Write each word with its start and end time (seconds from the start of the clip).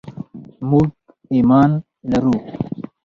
موږ 0.69 0.87
ایمان 1.33 1.71
لرو. 2.09 2.35